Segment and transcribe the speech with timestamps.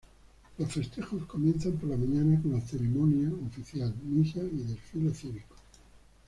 [0.57, 5.53] Los festejos comienzan por la mañana con la ceremonia oficial, misa y desfile cívico.